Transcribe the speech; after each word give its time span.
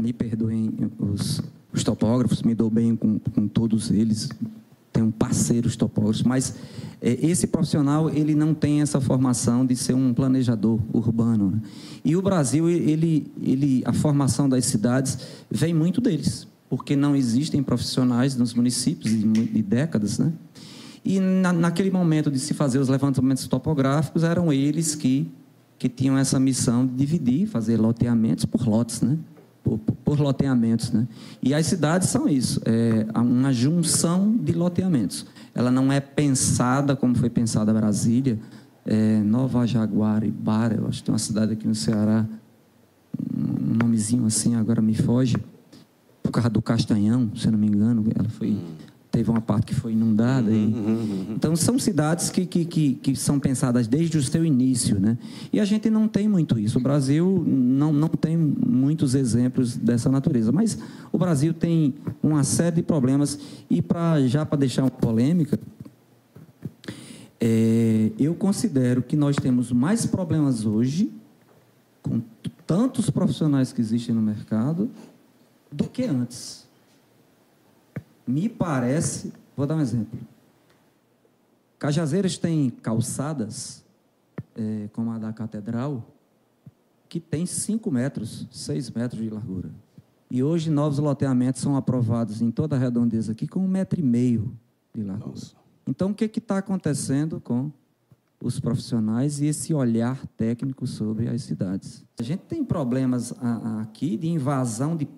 me 0.00 0.12
perdoem 0.12 0.72
os, 0.98 1.42
os 1.72 1.84
topógrafos, 1.84 2.42
me 2.42 2.54
dou 2.54 2.70
bem 2.70 2.96
com, 2.96 3.18
com 3.18 3.46
todos 3.46 3.90
eles, 3.90 4.28
tenho 4.92 5.12
parceiros 5.12 5.76
topógrafos, 5.76 6.22
mas 6.22 6.54
é, 7.00 7.26
esse 7.26 7.46
profissional 7.46 8.10
ele 8.10 8.34
não 8.34 8.52
tem 8.52 8.80
essa 8.80 9.00
formação 9.00 9.64
de 9.64 9.76
ser 9.76 9.94
um 9.94 10.12
planejador 10.12 10.80
urbano. 10.92 11.52
Né? 11.52 11.62
E 12.04 12.16
o 12.16 12.22
Brasil, 12.22 12.68
ele, 12.68 13.30
ele, 13.40 13.82
a 13.84 13.92
formação 13.92 14.48
das 14.48 14.64
cidades 14.66 15.18
vem 15.50 15.72
muito 15.72 16.00
deles, 16.00 16.46
porque 16.68 16.96
não 16.96 17.14
existem 17.14 17.62
profissionais 17.62 18.36
nos 18.36 18.52
municípios 18.52 19.12
de, 19.12 19.22
de 19.22 19.62
décadas, 19.62 20.18
né? 20.18 20.32
E 21.02 21.18
na, 21.18 21.52
naquele 21.52 21.90
momento 21.90 22.30
de 22.30 22.38
se 22.38 22.52
fazer 22.52 22.78
os 22.78 22.88
levantamentos 22.88 23.46
topográficos, 23.48 24.22
eram 24.22 24.52
eles 24.52 24.94
que, 24.94 25.26
que 25.78 25.88
tinham 25.88 26.18
essa 26.18 26.38
missão 26.38 26.86
de 26.86 26.94
dividir, 26.94 27.46
fazer 27.46 27.78
loteamentos 27.78 28.44
por 28.44 28.68
lotes, 28.68 29.00
né? 29.00 29.18
Por, 29.62 29.78
por, 29.78 30.18
loteamentos. 30.18 30.90
Né? 30.90 31.06
E 31.42 31.54
as 31.54 31.66
cidades 31.66 32.08
são 32.08 32.28
isso, 32.28 32.60
é 32.64 33.06
uma 33.18 33.52
junção 33.52 34.34
de 34.36 34.52
loteamentos. 34.52 35.26
Ela 35.54 35.70
não 35.70 35.92
é 35.92 36.00
pensada 36.00 36.96
como 36.96 37.14
foi 37.14 37.28
pensada 37.28 37.72
Brasília, 37.72 38.38
é, 38.86 39.20
Nova 39.20 39.66
Jaguaribara, 39.66 40.76
eu 40.76 40.88
acho 40.88 40.98
que 40.98 41.04
tem 41.04 41.12
uma 41.12 41.18
cidade 41.18 41.52
aqui 41.52 41.68
no 41.68 41.74
Ceará, 41.74 42.26
um 43.36 43.74
nomezinho 43.74 44.24
assim, 44.26 44.54
agora 44.54 44.80
me 44.80 44.94
foge, 44.94 45.36
por 46.22 46.32
causa 46.32 46.48
do 46.48 46.62
Castanhão, 46.62 47.30
se 47.36 47.50
não 47.50 47.58
me 47.58 47.66
engano, 47.66 48.04
ela 48.16 48.28
foi 48.28 48.52
hum 48.52 48.89
teve 49.10 49.28
uma 49.30 49.40
parte 49.40 49.66
que 49.66 49.74
foi 49.74 49.92
inundada. 49.92 50.50
Uhum, 50.50 50.56
e... 50.56 50.72
uhum, 50.72 50.86
uhum. 50.86 51.26
Então, 51.36 51.56
são 51.56 51.78
cidades 51.78 52.30
que, 52.30 52.46
que, 52.46 52.64
que, 52.64 52.94
que, 52.94 53.16
são 53.16 53.40
pensadas 53.40 53.86
desde 53.86 54.16
o 54.16 54.22
seu 54.22 54.44
início. 54.44 55.00
Né? 55.00 55.18
E 55.52 55.58
a 55.58 55.64
gente 55.64 55.90
não 55.90 56.06
tem 56.06 56.28
muito 56.28 56.58
isso. 56.58 56.78
O 56.78 56.80
Brasil 56.80 57.44
não, 57.46 57.92
não 57.92 58.08
tem 58.08 58.36
muitos 58.36 59.14
exemplos 59.14 59.76
dessa 59.76 60.08
natureza. 60.08 60.52
Mas 60.52 60.78
o 61.12 61.18
Brasil 61.18 61.52
tem 61.52 61.94
uma 62.22 62.44
série 62.44 62.76
de 62.76 62.82
problemas. 62.82 63.38
E 63.68 63.82
pra, 63.82 64.20
já 64.26 64.46
para 64.46 64.58
deixar 64.58 64.82
uma 64.82 64.90
polêmica, 64.90 65.58
é, 67.40 68.12
eu 68.18 68.34
considero 68.34 69.02
que 69.02 69.16
nós 69.16 69.34
temos 69.36 69.72
mais 69.72 70.06
problemas 70.06 70.64
hoje, 70.66 71.10
com 72.02 72.20
tantos 72.66 73.10
profissionais 73.10 73.72
que 73.72 73.80
existem 73.80 74.14
no 74.14 74.22
mercado, 74.22 74.88
do 75.72 75.84
que 75.84 76.04
antes. 76.04 76.69
Me 78.30 78.48
parece, 78.48 79.32
vou 79.56 79.66
dar 79.66 79.74
um 79.74 79.80
exemplo. 79.80 80.18
Cajazeiras 81.78 82.38
tem 82.38 82.70
calçadas, 82.70 83.84
é, 84.54 84.88
como 84.92 85.10
a 85.10 85.18
da 85.18 85.32
Catedral, 85.32 86.06
que 87.08 87.18
tem 87.18 87.44
5 87.44 87.90
metros, 87.90 88.46
6 88.52 88.90
metros 88.90 89.20
de 89.20 89.30
largura. 89.30 89.70
E 90.30 90.44
hoje 90.44 90.70
novos 90.70 91.00
loteamentos 91.00 91.60
são 91.60 91.74
aprovados 91.74 92.40
em 92.40 92.52
toda 92.52 92.76
a 92.76 92.78
redondeza 92.78 93.32
aqui 93.32 93.48
com 93.48 93.60
um 93.60 93.68
metro 93.68 93.98
e 93.98 94.02
meio 94.02 94.56
de 94.94 95.02
largura. 95.02 95.30
Nossa. 95.30 95.56
Então, 95.84 96.12
o 96.12 96.14
que 96.14 96.26
está 96.26 96.58
acontecendo 96.58 97.40
com 97.40 97.72
os 98.40 98.60
profissionais 98.60 99.40
e 99.40 99.46
esse 99.46 99.74
olhar 99.74 100.24
técnico 100.36 100.86
sobre 100.86 101.28
as 101.28 101.42
cidades? 101.42 102.04
A 102.16 102.22
gente 102.22 102.42
tem 102.42 102.64
problemas 102.64 103.34
aqui 103.80 104.16
de 104.16 104.28
invasão 104.28 104.96
de, 104.96 105.08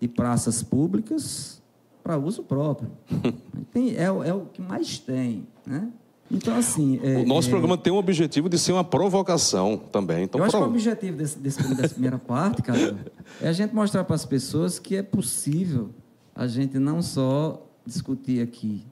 de 0.00 0.08
praças 0.08 0.62
públicas 0.62 1.60
para 2.06 2.16
uso 2.16 2.44
próprio. 2.44 2.88
tem, 3.74 3.96
é, 3.96 4.04
é, 4.04 4.32
o 4.32 4.46
que 4.52 4.62
mais 4.62 4.96
tem, 4.96 5.44
né? 5.66 5.90
Então, 6.30 6.56
assim... 6.56 7.00
É, 7.02 7.18
o 7.18 7.26
nosso 7.26 7.48
é... 7.48 7.50
programa 7.50 7.76
tem 7.76 7.92
o 7.92 7.96
objetivo 7.96 8.48
de 8.48 8.56
ser 8.58 8.70
uma 8.70 8.84
provocação 8.84 9.76
também. 9.76 10.22
Então, 10.22 10.40
Eu 10.40 10.44
acho 10.44 10.56
que 10.56 10.62
o 10.62 10.66
objetivo 10.66 11.16
desse, 11.16 11.38
desse, 11.38 11.74
dessa 11.74 11.94
primeira 11.94 12.18
parte, 12.18 12.62
cara, 12.62 12.96
é 13.42 13.48
a 13.48 13.52
gente 13.52 13.74
mostrar 13.74 14.04
para 14.04 14.14
as 14.14 14.24
pessoas 14.24 14.78
que 14.78 14.94
é 14.94 15.02
possível 15.02 15.90
a 16.32 16.46
gente 16.46 16.78
não 16.78 17.02
só 17.02 17.66
discutir 17.84 18.40
aqui 18.40 18.84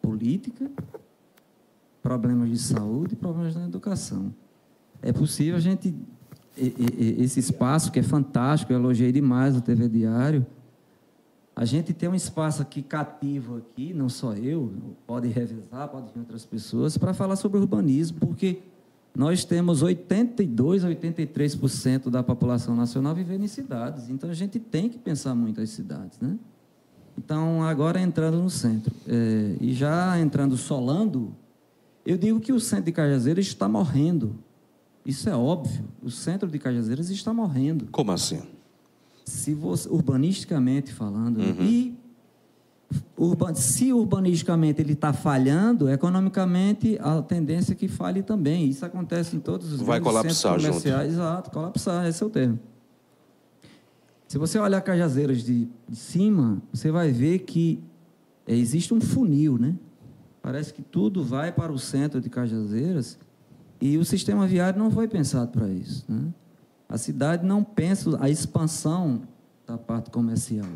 política, 0.00 0.70
problemas 2.02 2.48
de 2.48 2.58
saúde 2.58 3.12
e 3.12 3.16
problemas 3.16 3.54
da 3.54 3.64
educação. 3.64 4.34
É 5.02 5.12
possível 5.12 5.56
a 5.56 5.60
gente... 5.60 5.94
Esse 6.56 7.40
espaço 7.40 7.90
que 7.90 7.98
é 7.98 8.02
fantástico, 8.02 8.72
eu 8.72 8.78
elogiei 8.78 9.10
demais 9.10 9.56
o 9.56 9.60
TV 9.60 9.88
Diário, 9.88 10.46
a 11.56 11.64
gente 11.64 11.92
tem 11.92 12.08
um 12.08 12.14
espaço 12.14 12.60
aqui 12.60 12.82
cativo 12.82 13.58
aqui, 13.58 13.94
não 13.94 14.08
só 14.08 14.34
eu, 14.34 14.72
pode 15.06 15.28
revezar, 15.28 15.88
pode 15.88 16.12
vir 16.12 16.20
outras 16.20 16.44
pessoas, 16.44 16.98
para 16.98 17.14
falar 17.14 17.36
sobre 17.36 17.58
urbanismo, 17.58 18.18
porque 18.18 18.58
nós 19.16 19.44
temos 19.44 19.80
82, 19.80 20.84
83% 20.84 22.10
da 22.10 22.22
população 22.22 22.74
nacional 22.74 23.14
vivendo 23.14 23.44
em 23.44 23.48
cidades. 23.48 24.10
Então 24.10 24.28
a 24.28 24.34
gente 24.34 24.58
tem 24.58 24.88
que 24.88 24.98
pensar 24.98 25.34
muito 25.34 25.60
as 25.60 25.70
cidades, 25.70 26.18
né? 26.18 26.36
Então, 27.16 27.62
agora 27.62 28.00
entrando 28.00 28.38
no 28.38 28.50
centro, 28.50 28.92
é, 29.06 29.56
e 29.60 29.72
já 29.72 30.18
entrando 30.18 30.56
solando, 30.56 31.32
eu 32.04 32.18
digo 32.18 32.40
que 32.40 32.52
o 32.52 32.58
centro 32.58 32.86
de 32.86 32.92
Cajazeiras 32.92 33.46
está 33.46 33.68
morrendo. 33.68 34.34
Isso 35.06 35.28
é 35.28 35.36
óbvio. 35.36 35.84
O 36.02 36.10
centro 36.10 36.48
de 36.48 36.58
Cajazeiras 36.58 37.10
está 37.10 37.32
morrendo. 37.32 37.86
Como 37.92 38.10
assim? 38.10 38.42
Se 39.44 39.52
você, 39.52 39.86
urbanisticamente 39.90 40.90
falando, 40.90 41.38
uhum. 41.38 41.56
e 41.60 41.98
urban, 43.14 43.54
se 43.54 43.92
urbanisticamente 43.92 44.80
ele 44.80 44.94
está 44.94 45.12
falhando, 45.12 45.86
economicamente 45.90 46.98
a 46.98 47.20
tendência 47.20 47.72
é 47.72 47.76
que 47.76 47.86
falhe 47.86 48.22
também. 48.22 48.66
Isso 48.70 48.86
acontece 48.86 49.36
em 49.36 49.40
todos 49.40 49.70
os 49.70 49.82
Vai 49.82 50.00
colapsar 50.00 50.56
comerciais. 50.56 51.10
Junto. 51.10 51.14
Exato, 51.14 51.50
colapsar, 51.50 52.06
esse 52.06 52.22
é 52.22 52.26
o 52.26 52.30
termo. 52.30 52.58
Se 54.26 54.38
você 54.38 54.58
olhar 54.58 54.80
Cajazeiras 54.80 55.42
de, 55.44 55.68
de 55.86 55.96
cima, 55.96 56.62
você 56.72 56.90
vai 56.90 57.12
ver 57.12 57.40
que 57.40 57.84
é, 58.46 58.56
existe 58.56 58.94
um 58.94 59.00
funil, 59.00 59.58
né? 59.58 59.76
Parece 60.40 60.72
que 60.72 60.80
tudo 60.80 61.22
vai 61.22 61.52
para 61.52 61.70
o 61.70 61.78
centro 61.78 62.18
de 62.18 62.30
Cajazeiras 62.30 63.18
e 63.78 63.98
o 63.98 64.04
sistema 64.06 64.46
viário 64.46 64.78
não 64.78 64.90
foi 64.90 65.06
pensado 65.06 65.50
para 65.52 65.68
isso, 65.68 66.02
né? 66.08 66.32
A 66.94 66.96
cidade 66.96 67.44
não 67.44 67.64
pensa 67.64 68.16
a 68.20 68.30
expansão 68.30 69.22
da 69.66 69.76
parte 69.76 70.10
comercial. 70.10 70.68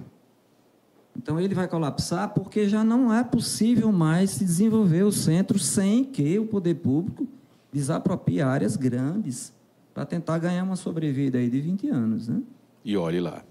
Então 1.17 1.39
ele 1.39 1.55
vai 1.55 1.69
colapsar 1.69 2.35
porque 2.35 2.69
já 2.69 2.83
não 2.83 3.15
é 3.15 3.23
possível 3.23 3.93
mais 3.93 4.31
se 4.31 4.45
desenvolver 4.45 5.05
o 5.05 5.13
centro 5.13 5.61
sem 5.61 6.03
que 6.03 6.37
o 6.37 6.45
poder 6.45 6.75
público 6.75 7.29
desaproprie 7.73 8.43
áreas 8.43 8.75
grandes 8.75 9.55
para 9.95 10.05
tentar 10.05 10.39
ganhar 10.39 10.65
uma 10.65 10.75
sobrevida 10.75 11.39
aí 11.39 11.49
de 11.49 11.61
20 11.61 11.89
anos, 11.89 12.27
né? 12.27 12.43
E 12.85 12.97
olhe 12.97 13.21
lá. 13.21 13.45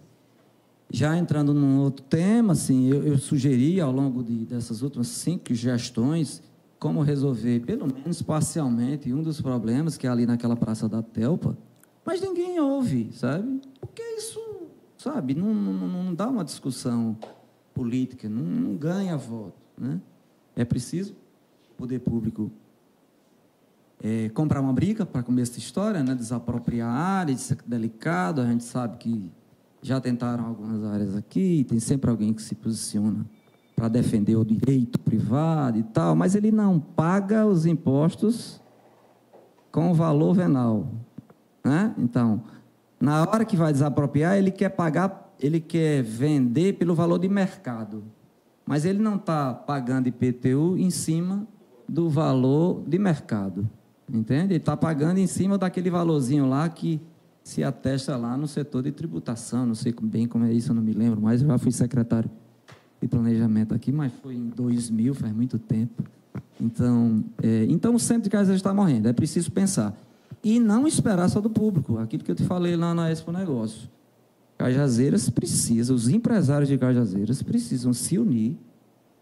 Já 0.92 1.16
entrando 1.16 1.54
num 1.54 1.80
outro 1.80 2.04
tema, 2.04 2.52
assim, 2.52 2.90
eu, 2.90 3.02
eu 3.02 3.18
sugeri 3.18 3.80
ao 3.80 3.94
longo 3.94 4.22
de, 4.22 4.44
dessas 4.44 4.82
últimas 4.82 5.08
cinco 5.08 5.54
gestões 5.54 6.44
como 6.78 7.02
resolver, 7.02 7.62
pelo 7.62 7.88
menos 7.88 8.22
parcialmente, 8.22 9.14
um 9.14 9.24
dos 9.24 9.40
problemas 9.40 9.96
que 9.96 10.06
é 10.06 10.10
ali 10.10 10.26
naquela 10.26 10.58
Praça 10.58 10.90
da 10.90 11.02
Telpa, 11.02 11.58
mas 12.08 12.22
ninguém 12.22 12.58
ouve, 12.58 13.10
sabe? 13.12 13.60
Porque 13.82 14.02
isso, 14.02 14.40
sabe, 14.98 15.36
não, 15.36 15.54
não, 15.54 15.74
não 15.74 16.16
dá 16.16 16.30
uma 16.30 16.46
discussão 16.46 17.18
política, 17.74 18.30
não, 18.30 18.44
não 18.44 18.78
ganha 18.78 19.18
voto. 19.18 19.62
Né? 19.78 20.00
É 20.56 20.64
preciso 20.64 21.18
o 21.70 21.76
poder 21.76 22.00
público 22.00 22.50
é, 24.02 24.30
comprar 24.30 24.62
uma 24.62 24.72
briga 24.72 25.06
para 25.06 25.22
começar 25.22 25.52
essa 25.52 25.60
história, 25.60 26.02
né? 26.02 26.16
desapropriar 26.16 26.88
a 26.90 26.98
área, 26.98 27.34
isso 27.34 27.52
é 27.52 27.58
delicado, 27.66 28.40
a 28.40 28.46
gente 28.46 28.64
sabe 28.64 28.96
que 28.96 29.30
já 29.82 30.00
tentaram 30.00 30.46
algumas 30.46 30.86
áreas 30.86 31.14
aqui, 31.14 31.66
tem 31.68 31.78
sempre 31.78 32.10
alguém 32.10 32.34
que 32.34 32.42
se 32.42 32.56
posiciona 32.56 33.26
para 33.76 33.90
defender 33.90 34.38
o 34.38 34.46
direito 34.46 34.98
privado 34.98 35.78
e 35.78 35.84
tal, 35.84 36.16
mas 36.16 36.36
ele 36.36 36.54
não 36.54 36.80
paga 36.80 37.46
os 37.46 37.66
impostos 37.66 38.62
com 39.74 39.94
valor 39.94 40.34
venal. 40.34 40.88
Né? 41.68 41.94
Então, 41.98 42.42
na 42.98 43.22
hora 43.22 43.44
que 43.44 43.58
vai 43.58 43.74
desapropriar, 43.74 44.38
ele 44.38 44.52
quer 44.52 44.70
pagar, 44.70 45.34
ele 45.38 45.60
quer 45.60 46.02
vender 46.02 46.74
pelo 46.74 46.96
valor 46.96 47.20
de 47.20 47.28
mercado. 47.28 48.06
Mas 48.66 48.86
ele 48.86 49.00
não 49.00 49.16
está 49.16 49.54
pagando 49.54 50.08
IPTU 50.08 50.78
em 50.78 50.90
cima 50.90 51.46
do 51.88 52.10
valor 52.10 52.84
de 52.88 52.98
mercado. 52.98 53.70
Entende? 54.12 54.54
Ele 54.54 54.60
está 54.60 54.78
pagando 54.78 55.18
em 55.18 55.28
cima 55.28 55.58
daquele 55.58 55.90
valorzinho 55.90 56.48
lá 56.48 56.70
que 56.70 57.02
se 57.44 57.66
atesta 57.66 58.16
lá 58.16 58.38
no 58.38 58.48
setor 58.48 58.84
de 58.84 58.94
tributação. 58.94 59.66
Não 59.66 59.76
sei 59.76 59.94
bem 60.02 60.26
como 60.26 60.46
é 60.46 60.54
isso, 60.54 60.72
eu 60.72 60.76
não 60.76 60.82
me 60.82 60.94
lembro, 60.94 61.22
mas 61.22 61.42
eu 61.42 61.48
já 61.50 61.58
fui 61.58 61.74
secretário 61.74 62.32
de 63.02 63.08
planejamento 63.10 63.74
aqui, 63.74 63.92
mas 63.92 64.14
foi 64.24 64.36
em 64.36 64.48
2000, 64.48 65.14
faz 65.14 65.34
muito 65.34 65.60
tempo. 65.60 66.02
Então, 66.60 67.24
é, 67.44 67.66
então 67.70 67.94
o 67.94 68.00
centro 68.00 68.24
de 68.24 68.30
casa 68.30 68.56
está 68.56 68.74
morrendo. 68.74 69.10
É 69.10 69.14
preciso 69.14 69.52
pensar 69.52 69.94
e 70.48 70.62
não 70.62 70.88
esperar 70.88 71.28
só 71.30 71.42
do 71.42 71.50
público, 71.50 71.98
aquilo 71.98 72.24
que 72.24 72.32
eu 72.32 72.36
te 72.36 72.44
falei 72.44 72.78
lá 72.78 72.94
na 72.94 73.12
Expo 73.12 73.34
Negócio. 73.34 73.90
Cajazeiras 74.58 75.30
precisa, 75.30 75.94
os 75.94 76.08
empresários 76.08 76.70
de 76.70 76.78
Cajazeiras 76.78 77.44
precisam 77.44 77.92
se 77.92 78.18
unir 78.18 78.58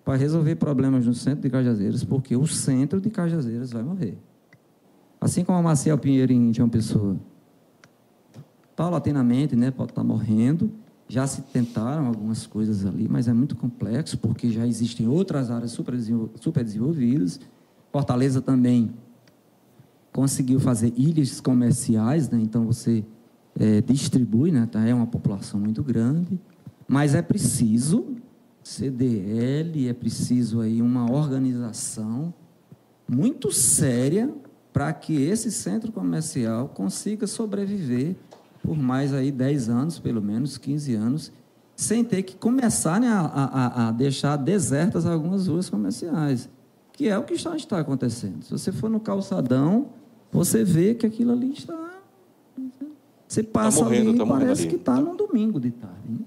para 0.03 0.15
resolver 0.17 0.53
problemas 0.53 1.03
no 1.07 1.15
centro 1.15 1.41
de 1.41 1.49
Cajazeiras, 1.49 2.03
porque 2.03 2.35
o 2.35 2.45
centro 2.45 3.01
de 3.01 3.09
Cajazeiras 3.09 3.71
vai 3.71 3.81
morrer. 3.81 4.19
Assim 5.19 5.43
como 5.43 5.57
a 5.57 5.63
Marcial 5.63 5.97
Pinheiro 5.97 6.31
em 6.31 6.53
João 6.53 6.69
Pessoa. 6.69 7.17
Paulatinamente, 8.75 9.55
né, 9.55 9.71
pode 9.71 9.93
estar 9.93 10.03
morrendo, 10.03 10.69
Já 11.07 11.27
se 11.27 11.41
tentaram 11.41 12.07
algumas 12.07 12.47
coisas 12.47 12.83
ali, 12.85 13.07
mas 13.07 13.27
é 13.27 13.33
muito 13.33 13.55
complexo, 13.55 14.17
porque 14.17 14.49
já 14.49 14.65
existem 14.65 15.07
outras 15.07 15.51
áreas 15.51 15.71
super 15.71 15.95
desenvolvidas. 16.63 17.39
Fortaleza 17.91 18.41
também 18.41 18.91
conseguiu 20.15 20.61
fazer 20.61 20.93
ilhas 20.95 21.41
comerciais, 21.41 22.29
né? 22.29 22.39
então 22.41 22.65
você 22.65 23.03
é, 23.59 23.81
distribui, 23.81 24.49
né? 24.49 24.65
Tá? 24.65 24.79
é 24.87 24.93
uma 24.93 25.05
população 25.05 25.59
muito 25.59 25.83
grande, 25.83 26.39
mas 26.87 27.13
é 27.13 27.21
preciso 27.21 28.15
CDL, 28.63 29.89
é 29.89 29.93
preciso 29.93 30.61
aí 30.61 30.81
uma 30.81 31.11
organização 31.11 32.33
muito 33.05 33.51
séria 33.51 34.33
para 34.71 34.93
que 34.93 35.21
esse 35.21 35.51
centro 35.51 35.91
comercial 35.91 36.69
consiga 36.69 37.27
sobreviver 37.27 38.15
por 38.63 38.77
mais 38.77 39.13
aí 39.13 39.33
10 39.33 39.67
anos, 39.67 39.99
pelo 39.99 40.21
menos 40.21 40.57
15 40.57 40.95
anos, 40.95 41.31
sem 41.75 42.05
ter 42.05 42.23
que 42.23 42.37
começar 42.37 43.01
né, 43.01 43.09
a, 43.09 43.19
a, 43.19 43.87
a, 43.89 43.91
deixar 43.91 44.37
desertas 44.37 45.05
algumas 45.05 45.47
ruas 45.47 45.69
comerciais, 45.69 46.49
que 46.93 47.09
é 47.09 47.17
o 47.17 47.23
que 47.23 47.33
está, 47.33 47.53
está 47.57 47.79
acontecendo. 47.79 48.43
Se 48.43 48.51
você 48.51 48.71
for 48.71 48.89
no 48.89 49.01
calçadão, 49.01 49.89
você 50.35 50.63
vê 50.63 50.93
que 50.93 51.05
aquilo 51.05 51.31
ali 51.31 51.53
está... 51.53 51.85
Você 53.27 53.41
passa 53.41 53.79
tá 53.79 53.83
morrendo, 53.85 54.09
ali 54.09 54.15
e 54.15 54.19
tá 54.19 54.25
parece 54.25 54.61
ali. 54.61 54.69
que 54.69 54.75
está 54.75 54.99
num 54.99 55.15
domingo 55.15 55.59
de 55.59 55.71
tarde. 55.71 55.95
Né? 56.07 56.19